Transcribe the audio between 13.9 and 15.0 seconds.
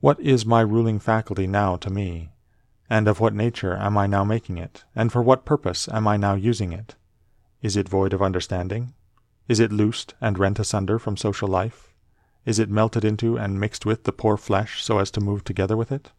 the poor flesh so